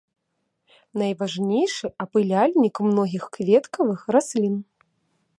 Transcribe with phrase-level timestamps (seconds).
[1.01, 4.57] Найважнейшы апыляльнік многіх кветкавых раслін.